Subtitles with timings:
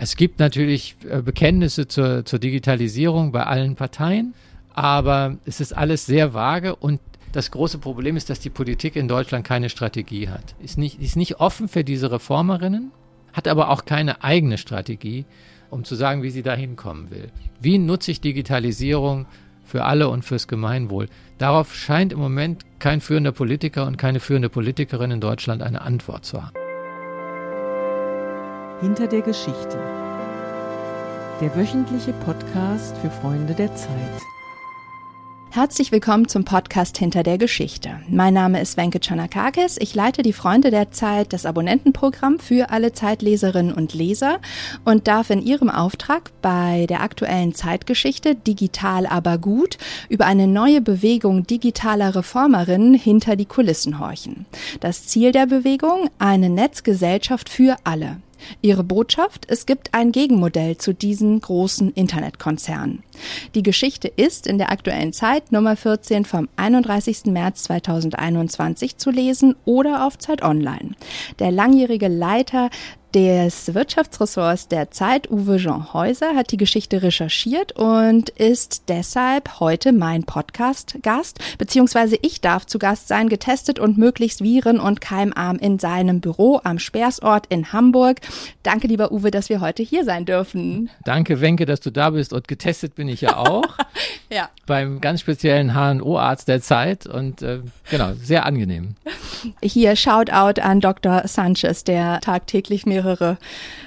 [0.00, 4.32] Es gibt natürlich äh, Bekenntnisse zur, zur Digitalisierung bei allen Parteien,
[4.72, 7.00] aber es ist alles sehr vage und
[7.32, 10.54] das große Problem ist, dass die Politik in Deutschland keine Strategie hat.
[10.62, 12.92] Ist nicht, ist nicht offen für diese Reformerinnen,
[13.32, 15.26] hat aber auch keine eigene Strategie,
[15.68, 17.30] um zu sagen, wie sie da hinkommen will.
[17.60, 19.26] Wie nutze ich Digitalisierung
[19.64, 21.08] für alle und fürs Gemeinwohl?
[21.38, 26.24] Darauf scheint im Moment kein führender Politiker und keine führende Politikerin in Deutschland eine Antwort
[26.24, 26.67] zu haben.
[28.80, 29.76] Hinter der Geschichte.
[31.40, 33.90] Der wöchentliche Podcast für Freunde der Zeit.
[35.50, 38.00] Herzlich willkommen zum Podcast Hinter der Geschichte.
[38.08, 39.78] Mein Name ist Wenke Chanakakis.
[39.80, 44.38] Ich leite die Freunde der Zeit, das Abonnentenprogramm für alle Zeitleserinnen und Leser
[44.84, 49.76] und darf in ihrem Auftrag bei der aktuellen Zeitgeschichte Digital aber gut
[50.08, 54.46] über eine neue Bewegung digitaler Reformerinnen hinter die Kulissen horchen.
[54.78, 56.10] Das Ziel der Bewegung?
[56.20, 58.18] Eine Netzgesellschaft für alle.
[58.62, 63.02] Ihre Botschaft, es gibt ein Gegenmodell zu diesen großen Internetkonzernen.
[63.54, 67.26] Die Geschichte ist in der aktuellen Zeit Nummer 14 vom 31.
[67.26, 70.92] März 2021 zu lesen oder auf Zeit Online.
[71.38, 72.70] Der langjährige Leiter
[73.14, 79.92] des Wirtschaftsressorts der Zeit, Uwe Jean Häuser, hat die Geschichte recherchiert und ist deshalb heute
[79.92, 85.78] mein Podcast-Gast, beziehungsweise ich darf zu Gast sein, getestet und möglichst viren- und keimarm in
[85.78, 88.20] seinem Büro am Speersort in Hamburg.
[88.62, 90.90] Danke, lieber Uwe, dass wir heute hier sein dürfen.
[91.04, 93.64] Danke, Wenke, dass du da bist und getestet bin ich ja auch.
[94.30, 94.50] ja.
[94.66, 98.94] Beim ganz speziellen HNO-Arzt der Zeit und äh, genau, sehr angenehm.
[99.62, 101.22] Hier Shoutout an Dr.
[101.26, 103.38] Sanchez, der tagtäglich mehrere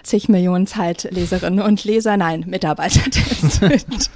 [0.03, 4.09] zig Millionen Zeitleserinnen und Leser, nein, Mitarbeiter testet.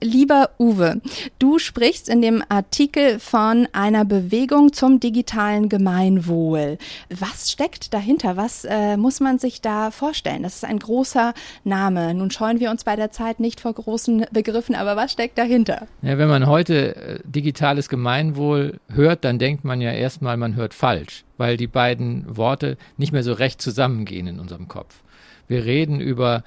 [0.00, 1.00] Lieber Uwe,
[1.38, 6.78] du sprichst in dem Artikel von einer Bewegung zum digitalen Gemeinwohl.
[7.08, 8.36] Was steckt dahinter?
[8.36, 10.42] Was äh, muss man sich da vorstellen?
[10.42, 11.32] Das ist ein großer
[11.64, 12.12] Name.
[12.14, 15.86] Nun scheuen wir uns bei der Zeit nicht vor großen Begriffen, aber was steckt dahinter?
[16.02, 20.74] Ja, wenn man heute äh, digitales Gemeinwohl hört, dann denkt man ja erstmal, man hört
[20.74, 25.02] falsch weil die beiden Worte nicht mehr so recht zusammengehen in unserem Kopf.
[25.48, 26.44] Wir reden über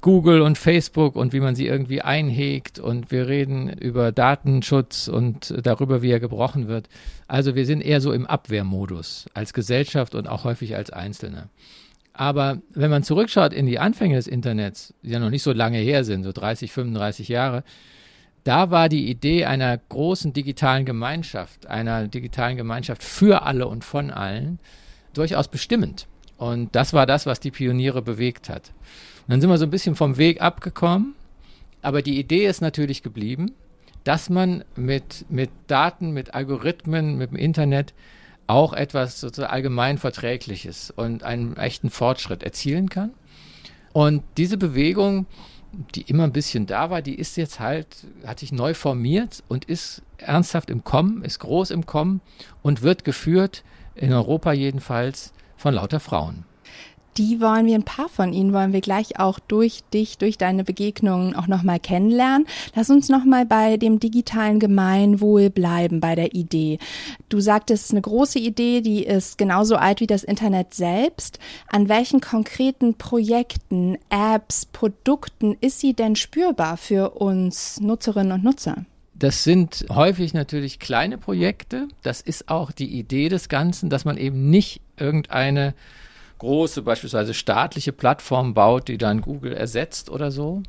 [0.00, 5.54] Google und Facebook und wie man sie irgendwie einhegt und wir reden über Datenschutz und
[5.62, 6.88] darüber, wie er gebrochen wird.
[7.26, 11.48] Also wir sind eher so im Abwehrmodus als Gesellschaft und auch häufig als Einzelne.
[12.12, 15.78] Aber wenn man zurückschaut in die Anfänge des Internets, die ja noch nicht so lange
[15.78, 17.62] her sind, so 30, 35 Jahre,
[18.46, 24.12] da war die Idee einer großen digitalen Gemeinschaft, einer digitalen Gemeinschaft für alle und von
[24.12, 24.60] allen,
[25.14, 26.06] durchaus bestimmend.
[26.36, 28.72] Und das war das, was die Pioniere bewegt hat.
[29.26, 31.16] Und dann sind wir so ein bisschen vom Weg abgekommen,
[31.82, 33.52] aber die Idee ist natürlich geblieben,
[34.04, 37.94] dass man mit, mit Daten, mit Algorithmen, mit dem Internet
[38.46, 43.12] auch etwas sozusagen allgemein Verträgliches und einen echten Fortschritt erzielen kann.
[43.92, 45.26] Und diese Bewegung
[45.94, 47.86] die immer ein bisschen da war, die ist jetzt halt,
[48.24, 52.20] hat sich neu formiert und ist ernsthaft im Kommen, ist groß im Kommen
[52.62, 53.62] und wird geführt,
[53.94, 56.44] in Europa jedenfalls, von lauter Frauen
[57.18, 60.64] die wollen wir, ein paar von ihnen wollen wir gleich auch durch dich, durch deine
[60.64, 62.46] Begegnungen auch nochmal kennenlernen.
[62.74, 66.78] Lass uns nochmal bei dem digitalen Gemeinwohl bleiben, bei der Idee.
[67.28, 71.38] Du sagtest, eine große Idee, die ist genauso alt wie das Internet selbst.
[71.68, 78.84] An welchen konkreten Projekten, Apps, Produkten ist sie denn spürbar für uns Nutzerinnen und Nutzer?
[79.18, 81.88] Das sind häufig natürlich kleine Projekte.
[82.02, 85.74] Das ist auch die Idee des Ganzen, dass man eben nicht irgendeine
[86.38, 90.62] große, beispielsweise staatliche Plattform baut, die dann Google ersetzt oder so,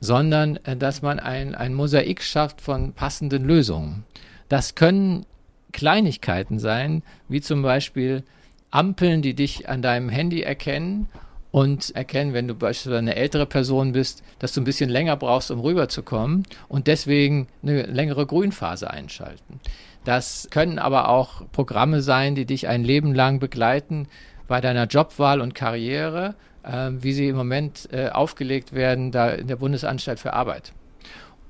[0.00, 4.04] sondern äh, dass man ein, ein Mosaik schafft von passenden Lösungen.
[4.48, 5.24] Das können
[5.72, 8.24] Kleinigkeiten sein, wie zum Beispiel
[8.70, 11.08] Ampeln, die dich an deinem Handy erkennen
[11.50, 15.50] und erkennen, wenn du beispielsweise eine ältere Person bist, dass du ein bisschen länger brauchst,
[15.50, 19.60] um rüberzukommen und deswegen eine längere Grünphase einschalten.
[20.04, 24.08] Das können aber auch Programme sein, die dich ein Leben lang begleiten,
[24.52, 29.46] bei deiner Jobwahl und Karriere, äh, wie sie im Moment äh, aufgelegt werden, da in
[29.46, 30.74] der Bundesanstalt für Arbeit.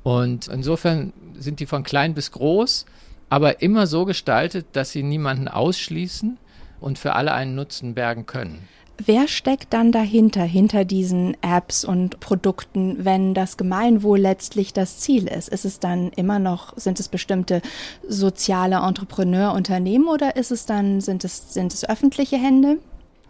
[0.05, 2.87] Und insofern sind die von klein bis groß,
[3.29, 6.39] aber immer so gestaltet, dass sie niemanden ausschließen
[6.81, 8.69] und für alle einen Nutzen bergen können.
[9.05, 15.27] Wer steckt dann dahinter, hinter diesen Apps und Produkten, wenn das Gemeinwohl letztlich das Ziel
[15.27, 15.49] ist?
[15.49, 17.63] Ist es dann immer noch, sind es bestimmte
[18.07, 22.79] soziale Entrepreneurunternehmen oder ist es dann, sind es, sind es öffentliche Hände?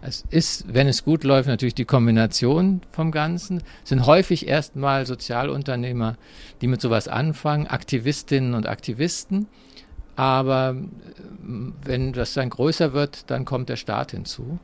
[0.05, 3.63] Es ist, wenn es gut läuft, natürlich die Kombination vom Ganzen.
[3.85, 6.17] Es sind häufig erstmal Sozialunternehmer,
[6.61, 9.47] die mit sowas anfangen, Aktivistinnen und Aktivisten.
[10.17, 10.83] Aber äh,
[11.85, 14.59] wenn das dann größer wird, dann kommt der Staat hinzu.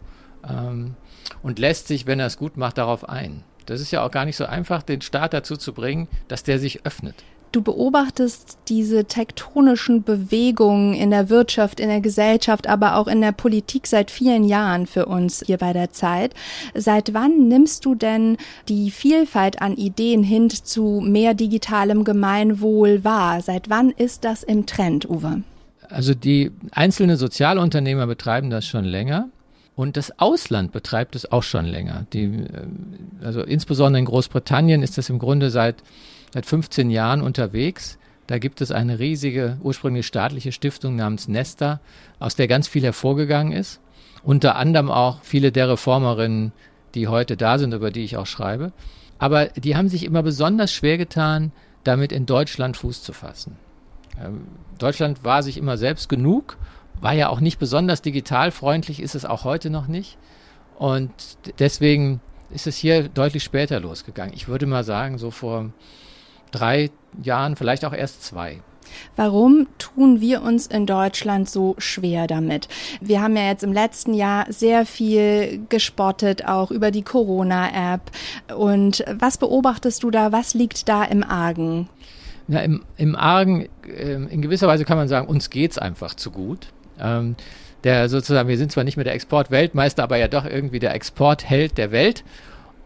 [0.46, 0.96] Ähm,
[1.43, 3.44] und lässt sich, wenn er es gut macht, darauf ein.
[3.67, 6.58] Das ist ja auch gar nicht so einfach, den Staat dazu zu bringen, dass der
[6.58, 7.14] sich öffnet.
[7.50, 13.32] Du beobachtest diese tektonischen Bewegungen in der Wirtschaft, in der Gesellschaft, aber auch in der
[13.32, 16.34] Politik seit vielen Jahren für uns hier bei der Zeit.
[16.74, 18.36] Seit wann nimmst du denn
[18.68, 23.40] die Vielfalt an Ideen hin zu mehr digitalem Gemeinwohl wahr?
[23.40, 25.42] Seit wann ist das im Trend, Uwe?
[25.88, 29.28] Also die einzelnen Sozialunternehmer betreiben das schon länger.
[29.74, 32.04] Und das Ausland betreibt es auch schon länger.
[32.12, 35.76] Die, äh, also insbesondere in Großbritannien ist das im Grunde seit
[36.32, 37.98] seit 15 Jahren unterwegs.
[38.26, 41.80] Da gibt es eine riesige, ursprünglich staatliche Stiftung namens Nesta,
[42.19, 43.80] aus der ganz viel hervorgegangen ist.
[44.22, 46.52] Unter anderem auch viele der Reformerinnen,
[46.94, 48.72] die heute da sind, über die ich auch schreibe.
[49.19, 51.52] Aber die haben sich immer besonders schwer getan,
[51.84, 53.56] damit in Deutschland Fuß zu fassen.
[54.22, 54.46] Ähm,
[54.78, 56.56] Deutschland war sich immer selbst genug,
[57.00, 60.19] war ja auch nicht besonders digitalfreundlich, ist es auch heute noch nicht.
[60.78, 61.10] Und
[61.58, 62.20] deswegen
[62.50, 64.34] ist es hier deutlich später losgegangen.
[64.34, 65.70] Ich würde mal sagen, so vor
[66.50, 66.90] drei
[67.22, 68.60] Jahren, vielleicht auch erst zwei.
[69.16, 72.68] Warum tun wir uns in Deutschland so schwer damit?
[73.00, 78.00] Wir haben ja jetzt im letzten Jahr sehr viel gespottet, auch über die Corona-App.
[78.56, 80.32] Und was beobachtest du da?
[80.32, 81.88] Was liegt da im Argen?
[82.46, 86.14] Na, im, im Argen, äh, in gewisser Weise kann man sagen, uns geht es einfach
[86.14, 86.68] zu gut.
[86.98, 87.36] Ähm,
[87.84, 91.78] der sozusagen, wir sind zwar nicht mehr der Exportweltmeister, aber ja doch irgendwie der Exportheld
[91.78, 92.24] der Welt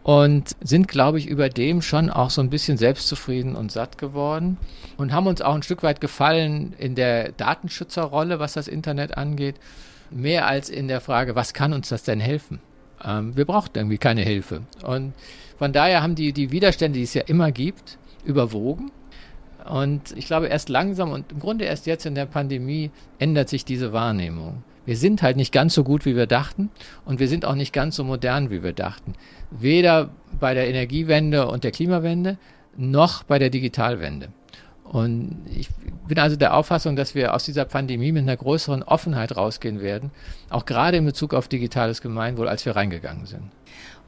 [0.03, 4.57] und sind, glaube ich, über dem schon auch so ein bisschen selbstzufrieden und satt geworden
[4.97, 9.55] und haben uns auch ein Stück weit gefallen in der Datenschützerrolle, was das Internet angeht,
[10.11, 12.59] mehr als in der Frage, was kann uns das denn helfen?
[13.03, 14.63] Ähm, wir brauchen irgendwie keine Hilfe.
[14.83, 15.13] Und
[15.57, 18.91] von daher haben die, die Widerstände, die es ja immer gibt, überwogen.
[19.65, 23.63] Und ich glaube, erst langsam und im Grunde erst jetzt in der Pandemie ändert sich
[23.63, 26.69] diese Wahrnehmung wir sind halt nicht ganz so gut, wie wir dachten
[27.05, 29.13] und wir sind auch nicht ganz so modern, wie wir dachten.
[29.51, 30.09] Weder
[30.39, 32.37] bei der Energiewende und der Klimawende
[32.75, 34.29] noch bei der Digitalwende.
[34.83, 35.69] Und ich
[36.07, 40.11] bin also der Auffassung, dass wir aus dieser Pandemie mit einer größeren Offenheit rausgehen werden,
[40.49, 43.51] auch gerade in Bezug auf digitales Gemeinwohl, als wir reingegangen sind.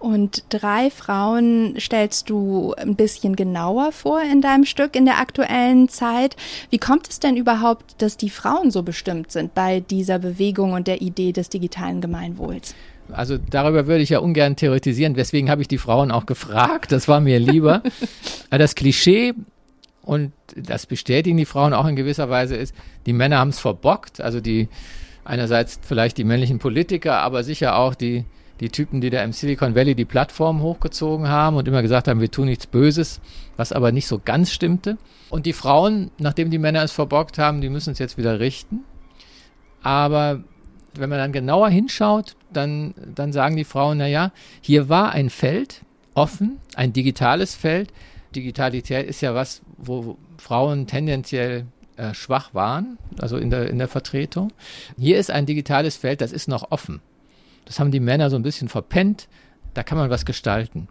[0.05, 5.89] Und drei Frauen stellst du ein bisschen genauer vor in deinem Stück in der aktuellen
[5.89, 6.35] Zeit.
[6.69, 10.85] Wie kommt es denn überhaupt, dass die Frauen so bestimmt sind bei dieser Bewegung und
[10.85, 12.75] der Idee des digitalen Gemeinwohls?
[13.11, 17.07] Also darüber würde ich ja ungern theoretisieren, deswegen habe ich die Frauen auch gefragt, das
[17.07, 17.81] war mir lieber.
[18.51, 19.33] das Klischee,
[20.03, 22.75] und das bestätigen die Frauen auch in gewisser Weise, ist,
[23.07, 24.69] die Männer haben es verbockt, also die
[25.23, 28.23] einerseits vielleicht die männlichen Politiker, aber sicher auch die
[28.59, 32.21] die Typen, die da im Silicon Valley die Plattform hochgezogen haben und immer gesagt haben,
[32.21, 33.19] wir tun nichts Böses,
[33.57, 34.97] was aber nicht so ganz stimmte.
[35.29, 38.83] Und die Frauen, nachdem die Männer es verbockt haben, die müssen es jetzt wieder richten.
[39.83, 40.43] Aber
[40.97, 44.31] wenn man dann genauer hinschaut, dann, dann sagen die Frauen, na ja,
[44.61, 45.81] hier war ein Feld
[46.13, 47.91] offen, ein digitales Feld.
[48.35, 51.65] Digitalität ist ja was, wo Frauen tendenziell
[51.97, 54.51] äh, schwach waren, also in der, in der Vertretung.
[54.97, 57.01] Hier ist ein digitales Feld, das ist noch offen.
[57.65, 59.27] Das haben die Männer so ein bisschen verpennt.
[59.73, 60.87] Da kann man was gestalten.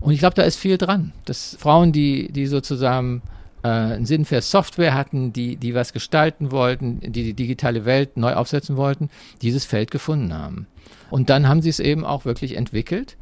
[0.00, 1.12] Und ich glaube, da ist viel dran.
[1.24, 3.22] Dass Frauen, die, die sozusagen
[3.62, 8.16] äh, einen Sinn für Software hatten, die, die was gestalten wollten, die die digitale Welt
[8.16, 9.10] neu aufsetzen wollten,
[9.42, 10.66] dieses Feld gefunden haben.
[11.10, 13.16] Und dann haben sie es eben auch wirklich entwickelt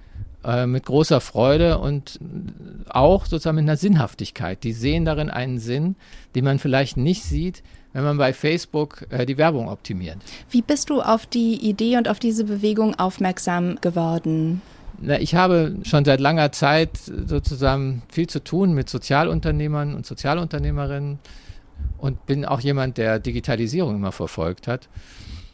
[0.46, 2.20] äh, mit großer Freude und
[2.88, 4.62] auch sozusagen mit einer Sinnhaftigkeit.
[4.62, 5.96] Die sehen darin einen Sinn,
[6.36, 10.18] den man vielleicht nicht sieht, wenn man bei Facebook äh, die Werbung optimiert.
[10.50, 14.62] Wie bist du auf die Idee und auf diese Bewegung aufmerksam geworden?
[15.00, 21.18] Na, ich habe schon seit langer Zeit sozusagen viel zu tun mit Sozialunternehmern und Sozialunternehmerinnen
[21.98, 24.88] und bin auch jemand, der Digitalisierung immer verfolgt hat.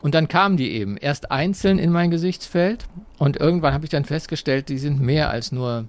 [0.02, 2.86] Und dann kamen die eben erst einzeln in mein Gesichtsfeld
[3.18, 5.86] und irgendwann habe ich dann festgestellt, die sind mehr als nur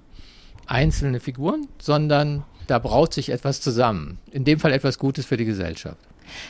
[0.66, 4.18] einzelne Figuren, sondern da braut sich etwas zusammen.
[4.30, 5.98] In dem Fall etwas Gutes für die Gesellschaft.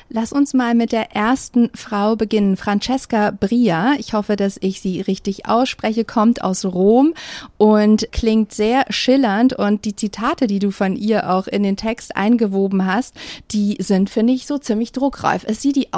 [0.09, 2.57] Lass uns mal mit der ersten Frau beginnen.
[2.57, 7.15] Francesca Bria, ich hoffe, dass ich sie richtig ausspreche, kommt aus Rom
[7.57, 12.15] und klingt sehr schillernd und die Zitate, die du von ihr auch in den Text
[12.17, 13.17] eingewoben hast,
[13.51, 15.45] die sind, finde ich, so ziemlich druckreif.
[15.45, 15.93] Ist sie die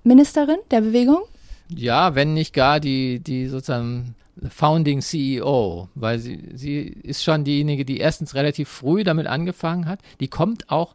[0.00, 1.20] Außenministerin der Bewegung?
[1.68, 4.14] Ja, wenn nicht gar die, die sozusagen
[4.48, 10.00] Founding CEO, weil sie, sie ist schon diejenige, die erstens relativ früh damit angefangen hat.
[10.20, 10.94] Die kommt auch,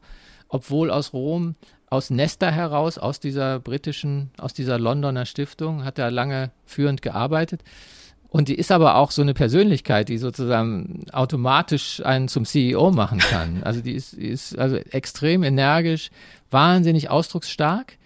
[0.50, 1.55] obwohl aus Rom,
[1.88, 7.62] aus Nesta heraus, aus dieser britischen, aus dieser Londoner Stiftung, hat er lange führend gearbeitet.
[8.29, 13.19] Und die ist aber auch so eine Persönlichkeit, die sozusagen automatisch einen zum CEO machen
[13.19, 13.62] kann.
[13.63, 16.09] Also die ist, die ist also extrem energisch,
[16.50, 17.97] wahnsinnig ausdrucksstark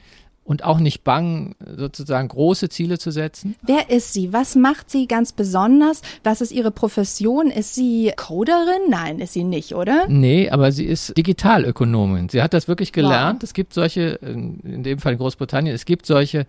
[0.50, 3.56] und auch nicht bang, sozusagen große Ziele zu setzen.
[3.62, 4.34] Wer ist sie?
[4.34, 6.02] Was macht sie ganz besonders?
[6.24, 7.52] Was ist ihre Profession?
[7.52, 8.90] Ist sie Coderin?
[8.90, 10.08] Nein, ist sie nicht, oder?
[10.08, 12.30] Nee, aber sie ist Digitalökonomin.
[12.30, 13.44] Sie hat das wirklich gelernt.
[13.44, 13.44] Wow.
[13.44, 16.48] Es gibt solche, in dem Fall in Großbritannien, es gibt solche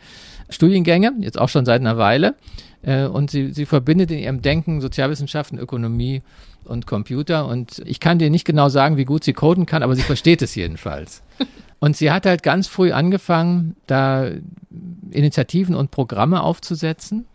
[0.49, 2.37] Studiengänge, jetzt auch schon seit einer Weile.
[2.81, 6.23] Äh, und sie, sie verbindet in ihrem Denken Sozialwissenschaften, Ökonomie
[6.71, 7.47] und Computer.
[7.47, 10.41] Und ich kann dir nicht genau sagen, wie gut sie coden kann, aber sie versteht
[10.41, 11.23] es jedenfalls.
[11.83, 14.31] Und sie hat halt ganz früh angefangen, da
[15.11, 17.27] Initiativen und Programme aufzusetzen,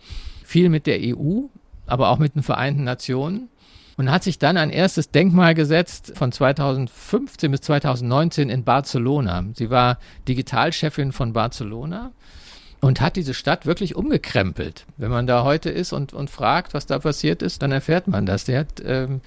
[0.43, 1.47] viel mit der EU,
[1.87, 3.49] aber auch mit den Vereinten Nationen.
[3.97, 9.45] Und hat sich dann ein erstes Denkmal gesetzt von 2015 bis 2019 in Barcelona.
[9.55, 12.11] Sie war Digitalchefin von Barcelona
[12.81, 14.85] und hat diese Stadt wirklich umgekrempelt.
[14.97, 18.25] Wenn man da heute ist und, und fragt, was da passiert ist, dann erfährt man
[18.25, 18.45] das.
[18.45, 19.21] Der hat ähm,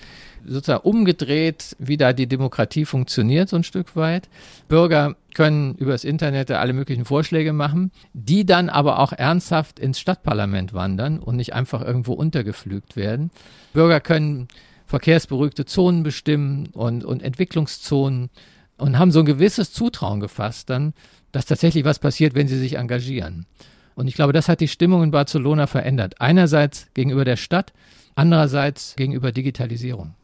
[0.44, 4.28] sozusagen umgedreht, wie da die Demokratie funktioniert, so ein Stück weit.
[4.68, 10.72] Bürger können übers Internet alle möglichen Vorschläge machen, die dann aber auch ernsthaft ins Stadtparlament
[10.72, 13.30] wandern und nicht einfach irgendwo untergepflügt werden.
[13.72, 14.48] Bürger können
[14.86, 18.30] verkehrsberuhigte Zonen bestimmen und, und Entwicklungszonen
[18.78, 20.94] und haben so ein gewisses Zutrauen gefasst dann,
[21.32, 23.46] dass tatsächlich was passiert, wenn sie sich engagieren.
[23.94, 26.20] Und ich glaube, das hat die Stimmung in Barcelona verändert.
[26.20, 27.72] Einerseits gegenüber der Stadt,
[28.14, 30.14] andererseits gegenüber Digitalisierung.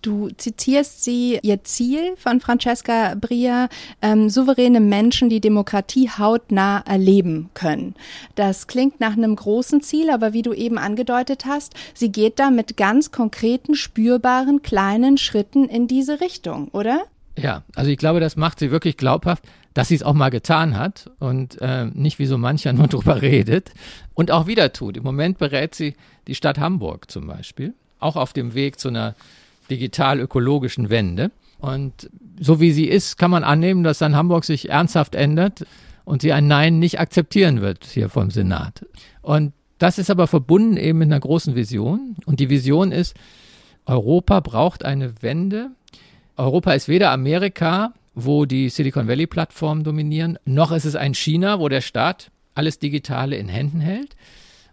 [0.00, 3.68] Du zitierst sie, ihr Ziel von Francesca Bria,
[4.00, 7.94] ähm, souveräne Menschen, die Demokratie hautnah erleben können.
[8.36, 12.50] Das klingt nach einem großen Ziel, aber wie du eben angedeutet hast, sie geht da
[12.50, 17.02] mit ganz konkreten, spürbaren, kleinen Schritten in diese Richtung, oder?
[17.36, 19.44] Ja, also ich glaube, das macht sie wirklich glaubhaft,
[19.74, 23.22] dass sie es auch mal getan hat und äh, nicht wie so mancher nur drüber
[23.22, 23.72] redet
[24.14, 24.96] und auch wieder tut.
[24.96, 25.94] Im Moment berät sie
[26.26, 29.14] die Stadt Hamburg zum Beispiel, auch auf dem Weg zu einer
[29.70, 31.30] digital-ökologischen Wende.
[31.58, 35.66] Und so wie sie ist, kann man annehmen, dass dann Hamburg sich ernsthaft ändert
[36.04, 38.86] und sie ein Nein nicht akzeptieren wird hier vom Senat.
[39.22, 42.16] Und das ist aber verbunden eben mit einer großen Vision.
[42.26, 43.14] Und die Vision ist,
[43.86, 45.70] Europa braucht eine Wende.
[46.36, 51.60] Europa ist weder Amerika, wo die Silicon Valley Plattformen dominieren, noch ist es ein China,
[51.60, 54.16] wo der Staat alles Digitale in Händen hält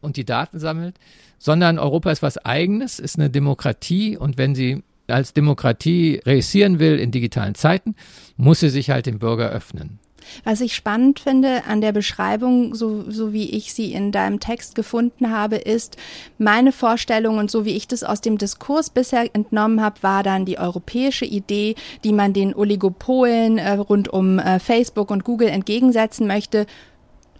[0.02, 0.96] und die Daten sammelt,
[1.38, 4.18] sondern Europa ist was eigenes, ist eine Demokratie.
[4.18, 7.96] Und wenn sie als Demokratie reüssieren will in digitalen Zeiten,
[8.38, 10.00] muss sie sich halt dem Bürger öffnen.
[10.44, 14.76] Was ich spannend finde an der Beschreibung, so, so wie ich sie in deinem Text
[14.76, 15.98] gefunden habe, ist,
[16.38, 20.46] meine Vorstellung und so wie ich das aus dem Diskurs bisher entnommen habe, war dann
[20.46, 26.28] die europäische Idee, die man den Oligopolen äh, rund um äh, Facebook und Google entgegensetzen
[26.28, 26.66] möchte,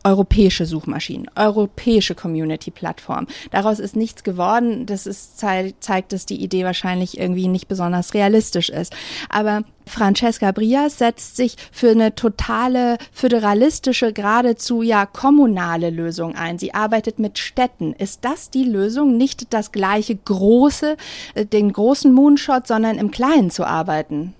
[0.06, 3.26] europäische Suchmaschinen, europäische Community-Plattform.
[3.52, 4.86] Daraus ist nichts geworden.
[4.86, 8.96] Das ist, zeigt, dass die Idee wahrscheinlich irgendwie nicht besonders realistisch ist.
[9.30, 16.60] Aber Francesca Brias setzt sich für eine totale föderalistische, geradezu ja kommunale Lösung ein.
[16.60, 17.94] Sie arbeitet mit Städten.
[17.94, 19.18] Ist das die Lösung?
[19.18, 20.98] Nicht das gleiche große,
[21.34, 24.36] äh, den großen Moonshot, sondern im Kleinen zu arbeiten?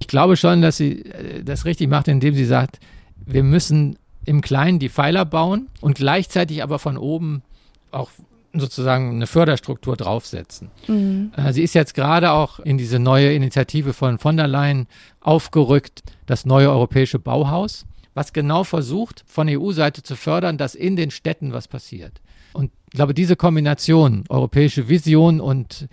[0.00, 2.78] Ich glaube schon, dass sie äh, das richtig macht, indem sie sagt,
[3.24, 3.98] wir müssen
[4.28, 7.42] im Kleinen die Pfeiler bauen und gleichzeitig aber von oben
[7.90, 8.10] auch
[8.52, 10.70] sozusagen eine Förderstruktur draufsetzen.
[10.86, 11.32] Mhm.
[11.36, 14.86] Äh, sie ist jetzt gerade auch in diese neue Initiative von von der Leyen
[15.20, 21.10] aufgerückt, das neue europäische Bauhaus, was genau versucht, von EU-Seite zu fördern, dass in den
[21.10, 22.20] Städten was passiert.
[22.52, 25.88] Und ich glaube, diese Kombination, europäische Vision und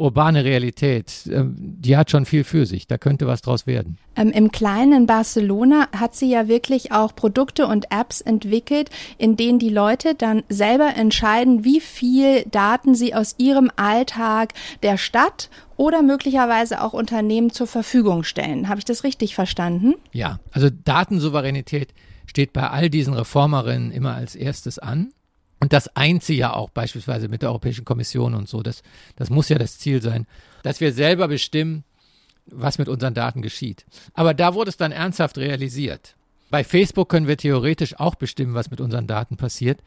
[0.00, 2.86] urbane Realität, ähm, die hat schon viel für sich.
[2.86, 3.98] Da könnte was draus werden.
[4.16, 9.58] Ähm, Im kleinen Barcelona hat sie ja wirklich auch Produkte und Apps entwickelt, in denen
[9.58, 16.02] die Leute dann selber entscheiden, wie viel Daten sie aus ihrem Alltag der Stadt oder
[16.02, 18.68] möglicherweise auch Unternehmen zur Verfügung stellen.
[18.68, 19.94] Habe ich das richtig verstanden?
[20.12, 21.94] Ja, also Datensouveränität
[22.26, 25.12] steht bei all diesen Reformerinnen immer als erstes an.
[25.60, 28.62] Und das eint sie ja auch beispielsweise mit der Europäischen Kommission und so.
[28.62, 28.82] Das,
[29.16, 30.26] das muss ja das Ziel sein,
[30.62, 31.84] dass wir selber bestimmen,
[32.46, 33.84] was mit unseren Daten geschieht.
[34.14, 36.16] Aber da wurde es dann ernsthaft realisiert.
[36.50, 39.82] Bei Facebook können wir theoretisch auch bestimmen, was mit unseren Daten passiert.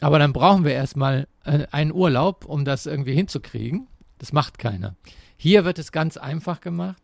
[0.00, 3.88] Aber dann brauchen wir erstmal äh, einen Urlaub, um das irgendwie hinzukriegen.
[4.18, 4.94] Das macht keiner.
[5.36, 7.02] Hier wird es ganz einfach gemacht.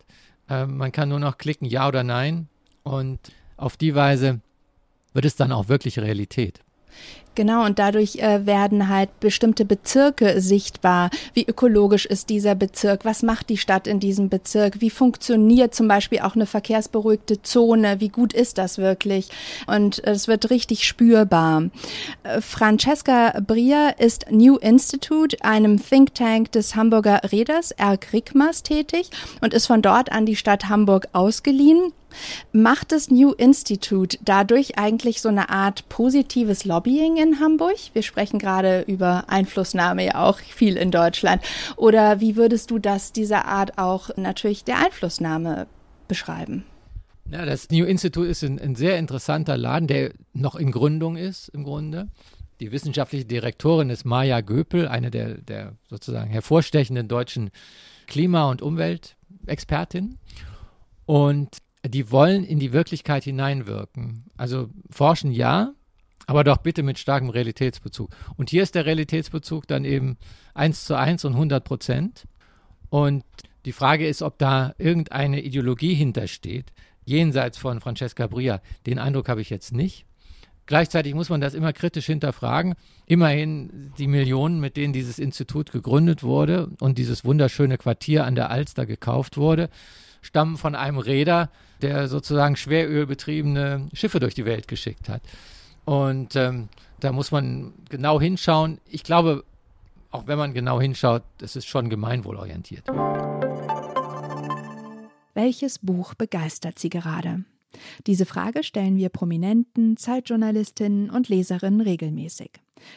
[0.49, 2.49] Äh, man kann nur noch klicken, ja oder nein.
[2.85, 3.19] Und
[3.57, 4.41] auf die Weise
[5.13, 6.61] wird es dann auch wirklich Realität.
[7.37, 11.11] Genau, und dadurch äh, werden halt bestimmte Bezirke sichtbar.
[11.35, 13.05] Wie ökologisch ist dieser Bezirk?
[13.05, 14.81] Was macht die Stadt in diesem Bezirk?
[14.81, 18.01] Wie funktioniert zum Beispiel auch eine verkehrsberuhigte Zone?
[18.01, 19.29] Wie gut ist das wirklich?
[19.67, 21.65] Und es wird richtig spürbar.
[22.23, 29.11] Äh, Francesca Brier ist New Institute, einem Think Tank des Hamburger Reders Erk Rickmers tätig
[29.43, 31.93] und ist von dort an die Stadt Hamburg ausgeliehen.
[32.53, 37.77] Macht das New Institute dadurch eigentlich so eine Art positives Lobbying in Hamburg?
[37.93, 41.43] Wir sprechen gerade über Einflussnahme ja auch viel in Deutschland.
[41.77, 45.67] Oder wie würdest du das dieser Art auch natürlich der Einflussnahme
[46.09, 46.65] beschreiben?
[47.31, 51.49] Ja, das New Institute ist ein, ein sehr interessanter Laden, der noch in Gründung ist
[51.49, 52.09] im Grunde.
[52.61, 57.51] Die wissenschaftliche Direktorin ist Maja Göpel, eine der, der sozusagen hervorstechenden deutschen
[58.07, 60.19] Klima- und Umweltexpertinnen.
[61.05, 64.25] Und die wollen in die Wirklichkeit hineinwirken.
[64.37, 65.73] Also forschen ja,
[66.27, 68.11] aber doch bitte mit starkem Realitätsbezug.
[68.37, 70.19] Und hier ist der Realitätsbezug dann eben
[70.55, 72.27] 1 zu 1 und 100 Prozent.
[72.91, 73.25] Und
[73.65, 76.73] die Frage ist, ob da irgendeine Ideologie hintersteht,
[77.05, 78.61] jenseits von Francesca Bria.
[78.87, 80.05] Den Eindruck habe ich jetzt nicht.
[80.67, 82.75] Gleichzeitig muss man das immer kritisch hinterfragen.
[83.07, 88.51] Immerhin die Millionen, mit denen dieses Institut gegründet wurde und dieses wunderschöne Quartier an der
[88.51, 89.71] Alster gekauft wurde,
[90.23, 91.51] stammen von einem Räder,
[91.83, 95.23] der sozusagen schwerölbetriebene Schiffe durch die Welt geschickt hat.
[95.87, 96.69] Und ähm,
[97.01, 98.81] da muss man genau hinschauen.
[98.87, 99.45] Ich glaube,
[100.11, 102.87] auch wenn man genau hinschaut, es ist schon gemeinwohlorientiert.
[105.35, 107.45] Welches Buch begeistert Sie gerade?
[108.07, 112.51] Diese Frage stellen wir Prominenten, Zeitjournalistinnen und Leserinnen regelmäßig.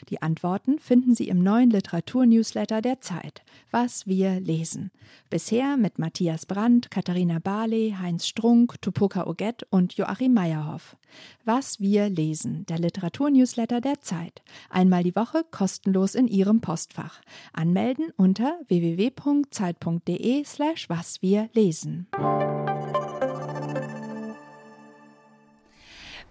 [0.09, 4.91] Die Antworten finden Sie im neuen Literaturnewsletter der Zeit, Was wir lesen.
[5.29, 10.97] Bisher mit Matthias Brandt, Katharina Barley, Heinz Strunk, Tupoka Oget und Joachim Meyerhoff.
[11.45, 14.41] Was wir lesen, der Literaturnewsletter der Zeit.
[14.69, 17.21] Einmal die Woche kostenlos in Ihrem Postfach.
[17.53, 22.07] Anmelden unter www.zeit.de slash was wir lesen.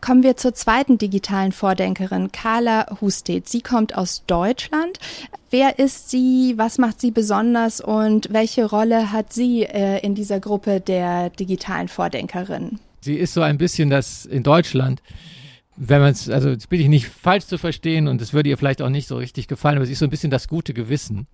[0.01, 3.49] Kommen wir zur zweiten digitalen Vordenkerin, Carla Husted.
[3.49, 4.99] Sie kommt aus Deutschland.
[5.51, 6.55] Wer ist sie?
[6.57, 7.81] Was macht sie besonders?
[7.81, 12.79] Und welche Rolle hat sie äh, in dieser Gruppe der digitalen Vordenkerin?
[13.01, 15.03] Sie ist so ein bisschen das in Deutschland
[15.79, 18.59] wenn man es, also das bitte ich nicht falsch zu verstehen und es würde ihr
[18.59, 21.29] vielleicht auch nicht so richtig gefallen, aber sie ist so ein bisschen das gute Gewissen.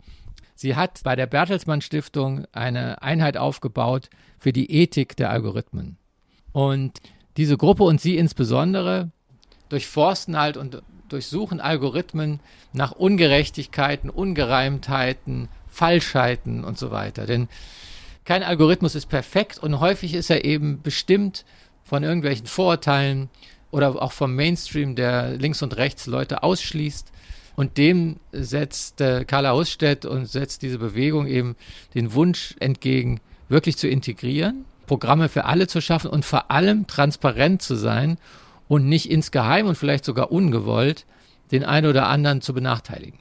[0.55, 5.97] Sie hat bei der Bertelsmann Stiftung eine Einheit aufgebaut für die Ethik der Algorithmen.
[6.53, 7.01] Und
[7.37, 9.11] diese Gruppe und sie insbesondere
[9.69, 12.41] durchforsten halt und durchsuchen Algorithmen
[12.73, 17.27] nach Ungerechtigkeiten, Ungereimtheiten, Falschheiten und so weiter.
[17.27, 17.49] Denn
[18.25, 21.45] kein Algorithmus ist perfekt und häufig ist er eben bestimmt
[21.85, 23.29] von irgendwelchen Vorurteilen
[23.71, 27.13] oder auch vom Mainstream, der links und rechts Leute ausschließt.
[27.57, 31.55] Und dem setzt äh, Carla Ausstedt und setzt diese Bewegung eben
[31.95, 37.63] den Wunsch entgegen, wirklich zu integrieren Programme für alle zu schaffen und vor allem transparent
[37.63, 38.19] zu sein
[38.69, 41.07] und nicht insgeheim und vielleicht sogar ungewollt
[41.53, 43.19] den einen oder anderen zu benachteiligen.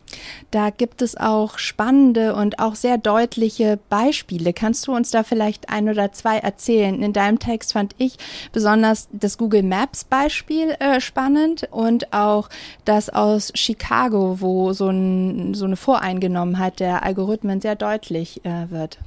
[0.50, 4.54] Da gibt es auch spannende und auch sehr deutliche Beispiele.
[4.54, 7.02] Kannst du uns da vielleicht ein oder zwei erzählen?
[7.04, 8.18] In deinem Text fand ich
[8.52, 12.50] besonders das Google Maps Beispiel äh, spannend und auch
[12.86, 19.00] das aus Chicago, wo so, ein, so eine Voreingenommenheit der Algorithmen sehr deutlich äh, wird.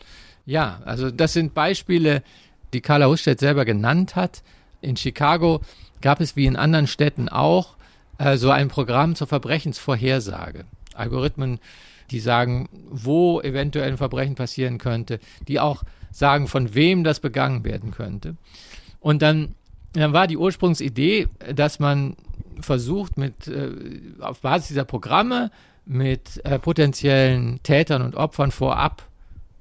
[0.45, 2.23] Ja, also das sind Beispiele,
[2.73, 4.43] die Carla Hustedt selber genannt hat.
[4.81, 5.61] In Chicago
[6.01, 7.77] gab es wie in anderen Städten auch
[8.19, 10.65] äh, so ein Programm zur Verbrechensvorhersage.
[10.95, 11.59] Algorithmen,
[12.11, 17.65] die sagen, wo eventuell ein Verbrechen passieren könnte, die auch sagen, von wem das begangen
[17.65, 18.37] werden könnte.
[19.01, 19.55] Und dann,
[19.93, 22.17] dann war die Ursprungsidee, dass man
[22.61, 23.71] versucht, mit, äh,
[24.21, 25.51] auf Basis dieser Programme
[25.85, 29.09] mit äh, potenziellen Tätern und Opfern vorab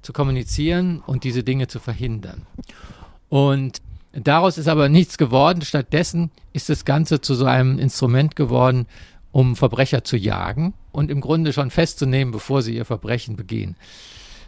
[0.06, 2.46] zu kommunizieren und diese Dinge zu verhindern.
[3.28, 5.62] Und daraus ist aber nichts geworden.
[5.62, 8.86] Stattdessen ist das Ganze zu so einem Instrument geworden,
[9.32, 13.76] um Verbrecher zu jagen und im Grunde schon festzunehmen, bevor sie ihr Verbrechen begehen.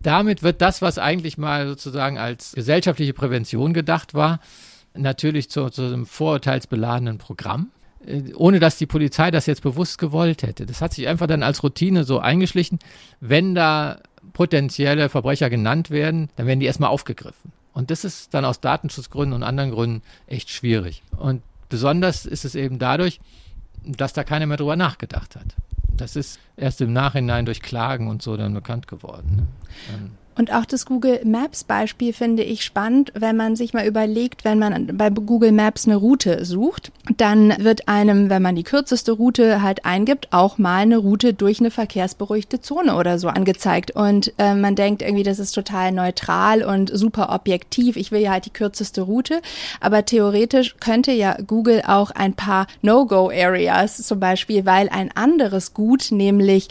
[0.01, 4.39] Damit wird das, was eigentlich mal sozusagen als gesellschaftliche Prävention gedacht war,
[4.95, 7.73] natürlich zu, zu einem vorurteilsbeladenen Programm,
[8.07, 10.67] äh, ohne dass die Polizei das jetzt bewusst gewollt hätte.
[10.67, 12.79] Das hat sich einfach dann als Routine so eingeschlichen.
[13.21, 13.99] Wenn da
[14.33, 17.53] potenzielle Verbrecher genannt werden, dann werden die erstmal aufgegriffen.
[17.73, 21.03] Und das ist dann aus Datenschutzgründen und anderen Gründen echt schwierig.
[21.17, 23.21] Und besonders ist es eben dadurch,
[23.85, 25.55] dass da keiner mehr drüber nachgedacht hat.
[25.97, 29.37] Das ist erst im Nachhinein durch Klagen und so dann bekannt geworden.
[29.37, 29.47] Ne?
[30.39, 34.61] Und auch das Google Maps Beispiel finde ich spannend, wenn man sich mal überlegt, wenn
[34.61, 39.63] man bei Google Maps eine Route sucht, dann wird einem, wenn man die kürzeste Route
[39.63, 43.91] halt eingibt, auch mal eine Route durch eine verkehrsberuhigte Zone oder so angezeigt.
[43.91, 47.97] Und äh, man denkt irgendwie, das ist total neutral und super objektiv.
[47.97, 49.43] Ich will ja halt die kürzeste Route.
[49.81, 56.13] Aber theoretisch könnte ja Google auch ein paar No-Go-Areas zum Beispiel, weil ein anderes Gut,
[56.13, 56.69] nämlich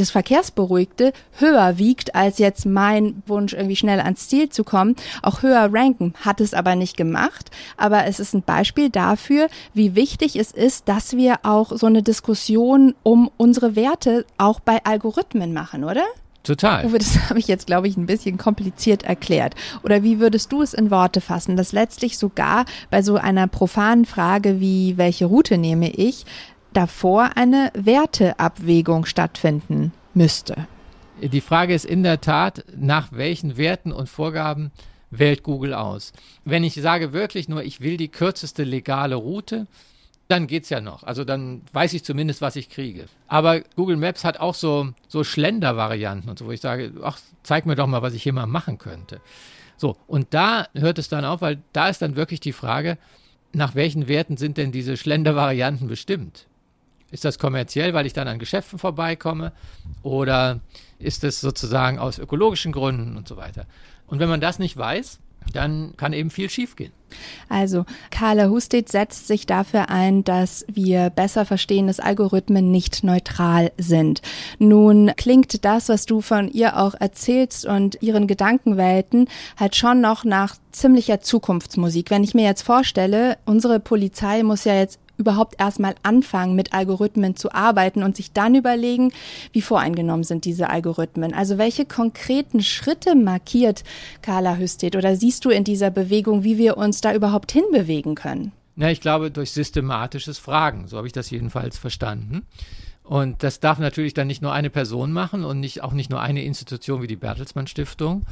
[0.00, 5.42] das Verkehrsberuhigte höher wiegt als jetzt mein Wunsch, irgendwie schnell ans Ziel zu kommen, auch
[5.42, 6.14] höher ranken.
[6.20, 7.50] Hat es aber nicht gemacht.
[7.76, 12.02] Aber es ist ein Beispiel dafür, wie wichtig es ist, dass wir auch so eine
[12.02, 16.04] Diskussion um unsere Werte auch bei Algorithmen machen, oder?
[16.46, 16.86] Total.
[16.86, 19.54] Uwe, das habe ich jetzt, glaube ich, ein bisschen kompliziert erklärt.
[19.82, 24.04] Oder wie würdest du es in Worte fassen, dass letztlich sogar bei so einer profanen
[24.04, 26.24] Frage wie, welche Route nehme ich,
[26.76, 30.66] davor eine Werteabwägung stattfinden müsste.
[31.22, 34.70] Die Frage ist in der Tat, nach welchen Werten und Vorgaben
[35.10, 36.12] wählt Google aus.
[36.44, 39.66] Wenn ich sage wirklich nur, ich will die kürzeste legale Route,
[40.28, 41.02] dann geht es ja noch.
[41.04, 43.06] Also dann weiß ich zumindest, was ich kriege.
[43.26, 47.64] Aber Google Maps hat auch so, so Schlender-Varianten und so, wo ich sage, ach, zeig
[47.64, 49.22] mir doch mal, was ich hier mal machen könnte.
[49.78, 52.98] So, und da hört es dann auf, weil da ist dann wirklich die Frage,
[53.52, 56.46] nach welchen Werten sind denn diese Schlender-Varianten bestimmt?
[57.10, 59.52] Ist das kommerziell, weil ich dann an Geschäften vorbeikomme?
[60.02, 60.60] Oder
[60.98, 63.66] ist es sozusagen aus ökologischen Gründen und so weiter?
[64.06, 65.20] Und wenn man das nicht weiß,
[65.52, 66.92] dann kann eben viel schiefgehen.
[67.48, 73.70] Also, Carla Husted setzt sich dafür ein, dass wir besser verstehen, dass Algorithmen nicht neutral
[73.78, 74.22] sind.
[74.58, 80.24] Nun klingt das, was du von ihr auch erzählst und ihren Gedankenwelten halt schon noch
[80.24, 82.10] nach ziemlicher Zukunftsmusik.
[82.10, 87.36] Wenn ich mir jetzt vorstelle, unsere Polizei muss ja jetzt überhaupt erstmal anfangen, mit Algorithmen
[87.36, 89.12] zu arbeiten und sich dann überlegen,
[89.52, 91.34] wie voreingenommen sind diese Algorithmen.
[91.34, 93.84] Also welche konkreten Schritte markiert
[94.22, 98.52] Carla Hüstet oder siehst du in dieser Bewegung, wie wir uns da überhaupt hinbewegen können?
[98.76, 100.86] Na, ich glaube, durch systematisches Fragen.
[100.86, 102.42] So habe ich das jedenfalls verstanden.
[103.02, 106.20] Und das darf natürlich dann nicht nur eine Person machen und nicht, auch nicht nur
[106.20, 108.26] eine Institution wie die Bertelsmann Stiftung,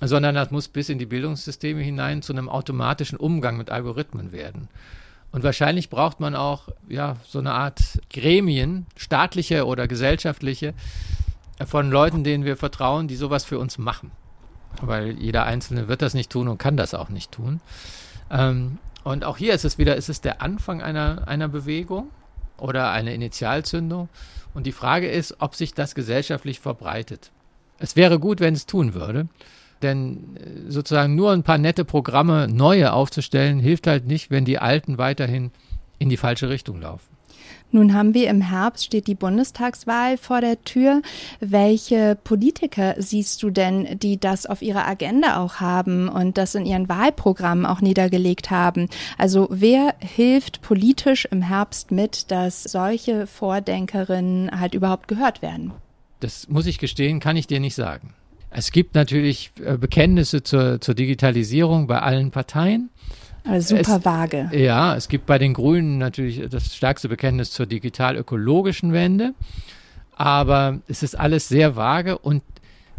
[0.00, 4.68] sondern das muss bis in die Bildungssysteme hinein zu einem automatischen Umgang mit Algorithmen werden.
[5.30, 10.74] Und wahrscheinlich braucht man auch ja, so eine Art Gremien, staatliche oder gesellschaftliche,
[11.66, 14.12] von Leuten, denen wir vertrauen, die sowas für uns machen.
[14.80, 17.60] Weil jeder Einzelne wird das nicht tun und kann das auch nicht tun.
[18.30, 22.10] Ähm, und auch hier ist es wieder, ist es der Anfang einer, einer Bewegung
[22.58, 24.08] oder eine Initialzündung?
[24.54, 27.30] Und die Frage ist, ob sich das gesellschaftlich verbreitet.
[27.78, 29.28] Es wäre gut, wenn es tun würde.
[29.82, 34.58] Denn äh, sozusagen nur ein paar nette Programme neue aufzustellen, hilft halt nicht, wenn die
[34.58, 35.50] alten weiterhin
[35.98, 37.18] in die falsche Richtung laufen.
[37.70, 41.02] Nun haben wir im Herbst steht die Bundestagswahl vor der Tür.
[41.40, 46.64] Welche Politiker siehst du denn, die das auf ihrer Agenda auch haben und das in
[46.64, 48.88] ihren Wahlprogrammen auch niedergelegt haben?
[49.18, 55.72] Also wer hilft politisch im Herbst mit, dass solche Vordenkerinnen halt überhaupt gehört werden?
[56.20, 58.14] Das muss ich gestehen, kann ich dir nicht sagen.
[58.50, 62.90] Es gibt natürlich äh, Bekenntnisse zur, zur Digitalisierung bei allen Parteien.
[63.44, 64.50] Also super es, vage.
[64.52, 69.34] Ja, es gibt bei den Grünen natürlich das stärkste Bekenntnis zur digital-ökologischen Wende.
[70.16, 72.42] Aber es ist alles sehr vage und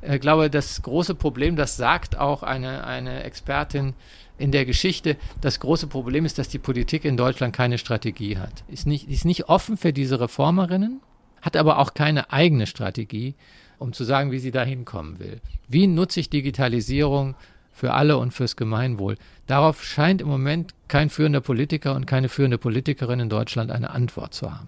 [0.02, 3.94] ich äh, glaube, das große Problem, das sagt auch eine, eine Expertin
[4.38, 8.64] in der Geschichte, das große Problem ist, dass die Politik in Deutschland keine Strategie hat.
[8.70, 11.02] Ist nicht, ist nicht offen für diese Reformerinnen,
[11.42, 13.36] hat aber auch keine eigene Strategie
[13.80, 15.42] um zu sagen, wie sie da hinkommen will.
[15.68, 17.36] Wie nutze ich Digitalisierung
[17.72, 19.18] für alle und fürs Gemeinwohl?
[19.48, 24.34] Darauf scheint im Moment kein führender Politiker und keine führende Politikerin in Deutschland eine Antwort
[24.34, 24.68] zu haben.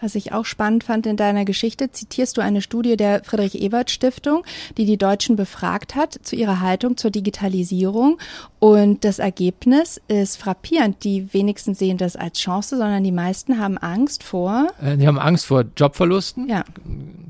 [0.00, 4.44] Was ich auch spannend fand in deiner Geschichte, zitierst du eine Studie der Friedrich-Ebert-Stiftung,
[4.76, 8.18] die die Deutschen befragt hat zu ihrer Haltung zur Digitalisierung.
[8.60, 11.02] Und das Ergebnis ist frappierend.
[11.04, 14.68] Die wenigsten sehen das als Chance, sondern die meisten haben Angst vor.
[14.80, 16.48] Äh, die haben Angst vor Jobverlusten.
[16.48, 16.64] Ja.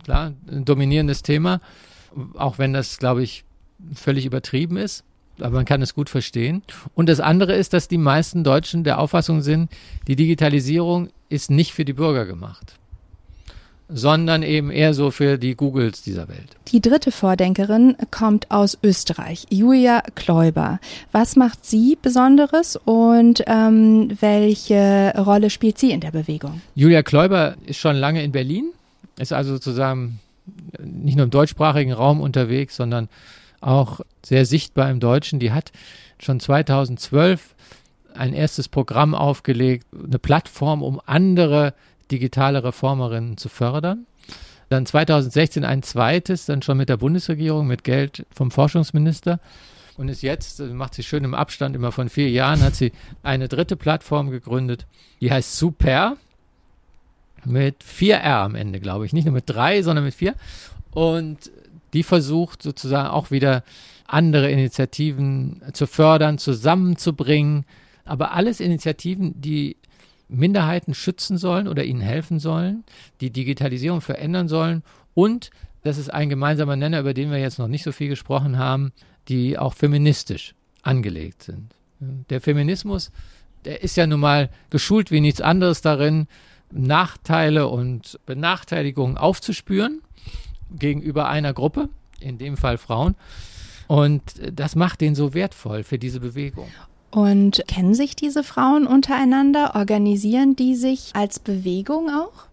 [0.05, 1.61] Klar, ein dominierendes Thema.
[2.35, 3.45] Auch wenn das, glaube ich,
[3.95, 5.05] völlig übertrieben ist
[5.41, 6.63] aber man kann es gut verstehen.
[6.95, 9.71] Und das andere ist, dass die meisten Deutschen der Auffassung sind,
[10.07, 12.75] die Digitalisierung ist nicht für die Bürger gemacht,
[13.89, 16.57] sondern eben eher so für die Googles dieser Welt.
[16.69, 20.81] Die dritte Vordenkerin kommt aus Österreich, Julia Kläuber.
[21.13, 26.61] Was macht sie Besonderes und ähm, welche Rolle spielt sie in der Bewegung?
[26.75, 28.73] Julia Kläuber ist schon lange in Berlin,
[29.19, 30.21] ist also sozusagen
[30.79, 33.09] nicht nur im deutschsprachigen Raum unterwegs, sondern
[33.61, 35.39] auch sehr sichtbar im Deutschen.
[35.39, 35.73] Die hat
[36.21, 37.55] schon 2012
[38.15, 41.75] ein erstes Programm aufgelegt, eine Plattform, um andere
[42.11, 44.07] digitale Reformerinnen zu fördern.
[44.69, 49.41] Dann 2016 ein zweites, dann schon mit der Bundesregierung, mit Geld vom Forschungsminister.
[49.97, 52.93] Und ist jetzt, macht sie schön im Abstand, immer von vier Jahren, hat sie
[53.23, 54.87] eine dritte Plattform gegründet,
[55.21, 56.17] die heißt Super.
[57.45, 59.13] Mit vier R am Ende, glaube ich.
[59.13, 60.35] Nicht nur mit drei, sondern mit vier.
[60.91, 61.51] Und
[61.93, 63.65] die versucht sozusagen auch wieder
[64.07, 67.65] andere Initiativen zu fördern, zusammenzubringen.
[68.05, 69.77] Aber alles Initiativen, die
[70.29, 72.85] Minderheiten schützen sollen oder ihnen helfen sollen,
[73.21, 74.83] die Digitalisierung verändern sollen
[75.15, 75.51] und,
[75.83, 78.93] das ist ein gemeinsamer Nenner, über den wir jetzt noch nicht so viel gesprochen haben,
[79.29, 81.75] die auch feministisch angelegt sind.
[82.01, 83.11] Der Feminismus,
[83.65, 86.27] der ist ja nun mal geschult wie nichts anderes darin,
[86.71, 90.03] Nachteile und Benachteiligungen aufzuspüren
[90.71, 91.89] gegenüber einer Gruppe,
[92.21, 93.15] in dem Fall Frauen.
[93.87, 96.69] Und das macht den so wertvoll für diese Bewegung.
[97.11, 99.75] Und kennen sich diese Frauen untereinander?
[99.75, 102.49] Organisieren die sich als Bewegung auch?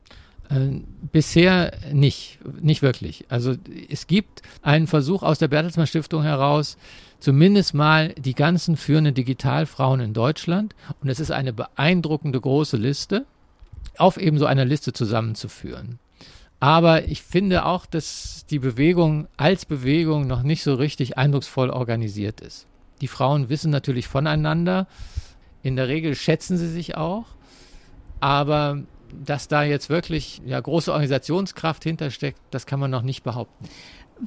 [0.49, 3.25] Äh, bisher nicht, nicht wirklich.
[3.29, 3.55] Also
[3.89, 6.77] es gibt einen Versuch aus der Bertelsmann Stiftung heraus,
[7.19, 13.25] zumindest mal die ganzen führenden Digitalfrauen in Deutschland, und es ist eine beeindruckende große Liste,
[13.97, 15.99] auf eben so einer Liste zusammenzuführen.
[16.65, 22.41] Aber ich finde auch, dass die Bewegung als Bewegung noch nicht so richtig eindrucksvoll organisiert
[22.41, 22.65] ist.
[23.01, 24.87] Die Frauen wissen natürlich voneinander.
[25.61, 27.25] In der Regel schätzen sie sich auch.
[28.19, 28.81] Aber
[29.13, 33.69] dass da jetzt wirklich ja, große Organisationskraft hintersteckt, das kann man noch nicht behaupten.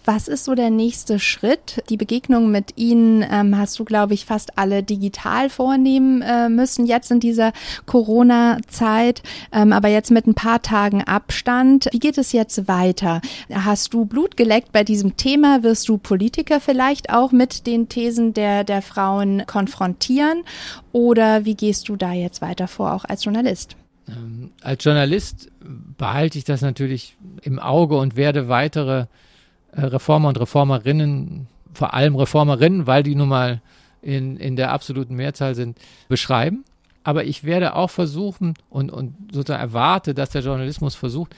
[0.05, 1.83] Was ist so der nächste Schritt?
[1.89, 6.85] Die Begegnung mit Ihnen ähm, hast du, glaube ich, fast alle digital vornehmen äh, müssen
[6.85, 7.53] jetzt in dieser
[7.87, 11.89] Corona-Zeit, ähm, aber jetzt mit ein paar Tagen Abstand.
[11.91, 13.23] Wie geht es jetzt weiter?
[13.51, 15.63] Hast du Blut geleckt bei diesem Thema?
[15.63, 20.43] Wirst du Politiker vielleicht auch mit den Thesen der, der Frauen konfrontieren?
[20.93, 23.75] Oder wie gehst du da jetzt weiter vor, auch als Journalist?
[24.07, 25.51] Ähm, als Journalist
[25.97, 29.07] behalte ich das natürlich im Auge und werde weitere
[29.87, 33.63] Reformer und Reformerinnen, vor allem Reformerinnen, weil die nun mal
[34.03, 36.65] in, in der absoluten Mehrzahl sind, beschreiben.
[37.05, 41.35] Aber ich werde auch versuchen und, und sozusagen erwarte, dass der Journalismus versucht,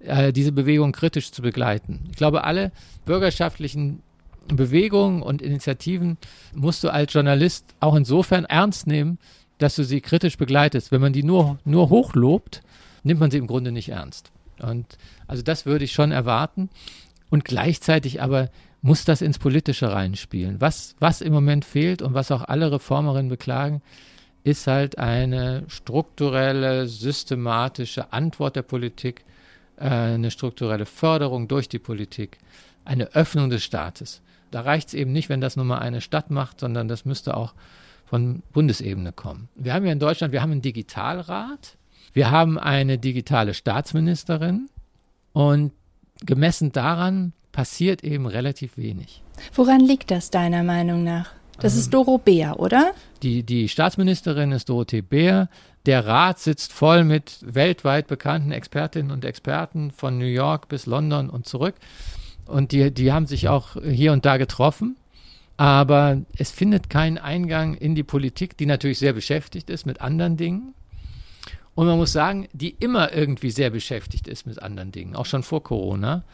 [0.00, 2.00] äh, diese Bewegung kritisch zu begleiten.
[2.10, 2.72] Ich glaube, alle
[3.04, 4.02] bürgerschaftlichen
[4.48, 6.18] Bewegungen und Initiativen
[6.54, 9.18] musst du als Journalist auch insofern ernst nehmen,
[9.58, 10.90] dass du sie kritisch begleitest.
[10.90, 12.62] Wenn man die nur, nur hochlobt,
[13.04, 14.30] nimmt man sie im Grunde nicht ernst.
[14.60, 16.68] Und also das würde ich schon erwarten.
[17.32, 18.50] Und gleichzeitig aber
[18.82, 20.60] muss das ins Politische reinspielen.
[20.60, 23.80] Was, was im Moment fehlt und was auch alle Reformerinnen beklagen,
[24.44, 29.24] ist halt eine strukturelle, systematische Antwort der Politik,
[29.78, 32.36] äh, eine strukturelle Förderung durch die Politik,
[32.84, 34.20] eine Öffnung des Staates.
[34.50, 37.34] Da reicht es eben nicht, wenn das nur mal eine Stadt macht, sondern das müsste
[37.34, 37.54] auch
[38.04, 39.48] von Bundesebene kommen.
[39.54, 41.78] Wir haben ja in Deutschland, wir haben einen Digitalrat,
[42.12, 44.68] wir haben eine digitale Staatsministerin
[45.32, 45.72] und
[46.26, 49.22] gemessen daran passiert eben relativ wenig.
[49.54, 51.30] Woran liegt das deiner Meinung nach?
[51.60, 52.92] Das ähm, ist Doro Beer, oder?
[53.22, 55.48] Die, die Staatsministerin ist Dorothee Beer.
[55.86, 61.30] Der Rat sitzt voll mit weltweit bekannten Expertinnen und Experten von New York bis London
[61.30, 61.74] und zurück.
[62.46, 64.96] Und die, die haben sich auch hier und da getroffen.
[65.56, 70.36] Aber es findet keinen Eingang in die Politik, die natürlich sehr beschäftigt ist mit anderen
[70.36, 70.74] Dingen.
[71.74, 75.42] Und man muss sagen, die immer irgendwie sehr beschäftigt ist mit anderen Dingen, auch schon
[75.42, 76.24] vor Corona,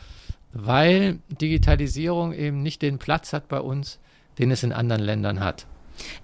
[0.52, 3.98] weil Digitalisierung eben nicht den Platz hat bei uns,
[4.38, 5.66] den es in anderen Ländern hat.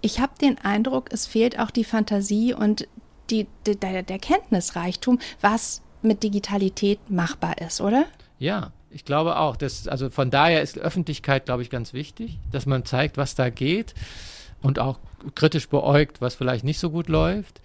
[0.00, 2.88] Ich habe den Eindruck, es fehlt auch die Fantasie und
[3.30, 8.06] die, die, der, der Kenntnisreichtum, was mit Digitalität machbar ist, oder?
[8.38, 9.56] Ja, ich glaube auch.
[9.56, 13.50] Dass, also von daher ist Öffentlichkeit, glaube ich, ganz wichtig, dass man zeigt, was da
[13.50, 13.94] geht
[14.62, 14.98] und auch
[15.34, 17.60] kritisch beäugt, was vielleicht nicht so gut läuft.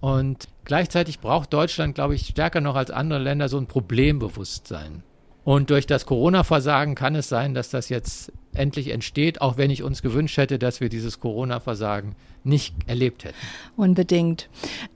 [0.00, 5.02] Und gleichzeitig braucht Deutschland, glaube ich, stärker noch als andere Länder so ein Problembewusstsein.
[5.46, 9.84] Und durch das Corona-Versagen kann es sein, dass das jetzt endlich entsteht, auch wenn ich
[9.84, 13.36] uns gewünscht hätte, dass wir dieses Corona-Versagen nicht erlebt hätten.
[13.76, 14.48] Unbedingt.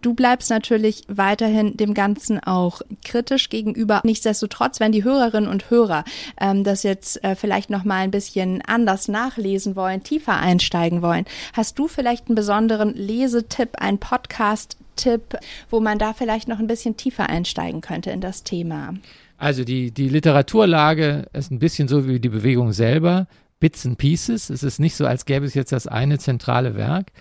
[0.03, 4.01] Du bleibst natürlich weiterhin dem Ganzen auch kritisch gegenüber.
[4.03, 6.03] Nichtsdestotrotz, wenn die Hörerinnen und Hörer
[6.41, 11.27] ähm, das jetzt äh, vielleicht noch mal ein bisschen anders nachlesen wollen, tiefer einsteigen wollen,
[11.53, 13.99] hast du vielleicht einen besonderen Lesetipp, einen
[15.01, 15.39] Podcast-Tipp,
[15.71, 18.95] wo man da vielleicht noch ein bisschen tiefer einsteigen könnte in das Thema?
[19.39, 23.27] Also die, die Literaturlage ist ein bisschen so wie die Bewegung selber,
[23.59, 24.51] Bits and Pieces.
[24.51, 27.13] Es ist nicht so, als gäbe es jetzt das eine zentrale Werk.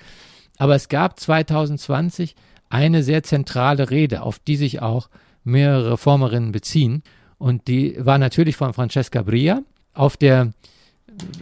[0.58, 2.36] Aber es gab 2020
[2.70, 5.10] eine sehr zentrale Rede, auf die sich auch
[5.44, 7.04] mehrere Reformerinnen beziehen.
[7.38, 9.62] Und die war natürlich von Francesca Bria
[9.94, 10.52] auf der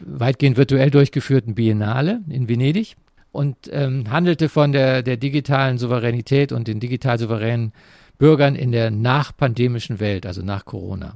[0.05, 2.95] weitgehend virtuell durchgeführten Biennale in Venedig
[3.37, 7.71] und ähm, handelte von der, der digitalen Souveränität und den digital souveränen
[8.17, 11.13] Bürgern in der nachpandemischen Welt, also nach Corona.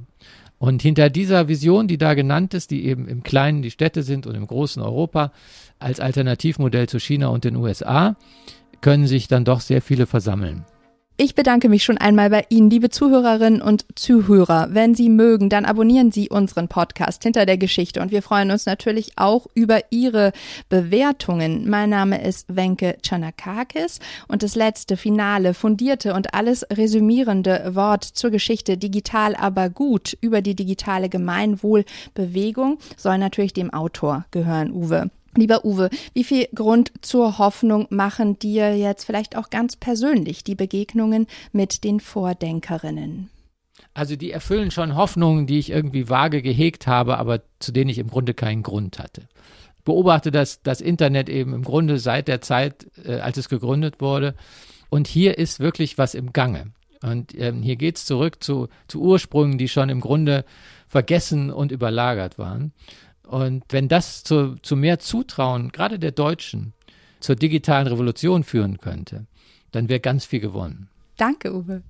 [0.58, 4.28] Und hinter dieser Vision, die da genannt ist, die eben im Kleinen die Städte sind
[4.28, 5.32] und im großen Europa
[5.80, 8.14] als Alternativmodell zu China und den USA,
[8.80, 10.64] können sich dann doch sehr viele versammeln.
[11.18, 14.68] Ich bedanke mich schon einmal bei Ihnen, liebe Zuhörerinnen und Zuhörer.
[14.70, 18.64] Wenn Sie mögen, dann abonnieren Sie unseren Podcast hinter der Geschichte und wir freuen uns
[18.64, 20.32] natürlich auch über Ihre
[20.70, 21.68] Bewertungen.
[21.68, 28.30] Mein Name ist Wenke Chanakakis und das letzte, finale, fundierte und alles resümierende Wort zur
[28.30, 35.10] Geschichte digital aber gut über die digitale Gemeinwohlbewegung soll natürlich dem Autor gehören, Uwe.
[35.34, 40.54] Lieber Uwe, wie viel Grund zur Hoffnung machen dir jetzt vielleicht auch ganz persönlich die
[40.54, 43.30] Begegnungen mit den Vordenkerinnen?
[43.94, 47.98] Also die erfüllen schon Hoffnungen, die ich irgendwie vage gehegt habe, aber zu denen ich
[47.98, 49.28] im Grunde keinen Grund hatte.
[49.84, 54.34] Beobachte das, das Internet eben im Grunde seit der Zeit, äh, als es gegründet wurde.
[54.90, 56.72] Und hier ist wirklich was im Gange.
[57.02, 60.44] Und ähm, hier geht es zurück zu, zu Ursprüngen, die schon im Grunde
[60.88, 62.72] vergessen und überlagert waren.
[63.32, 66.74] Und wenn das zu, zu mehr Zutrauen, gerade der Deutschen,
[67.18, 69.24] zur digitalen Revolution führen könnte,
[69.70, 70.88] dann wäre ganz viel gewonnen.
[71.16, 71.82] Danke, Uwe.